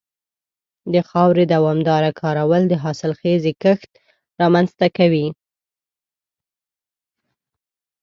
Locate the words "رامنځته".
4.41-4.87